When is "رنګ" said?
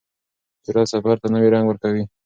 1.53-1.65